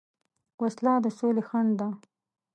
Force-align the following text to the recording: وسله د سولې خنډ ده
وسله 0.61 0.93
د 1.03 1.07
سولې 1.17 1.43
خنډ 1.49 1.71
ده 1.79 1.87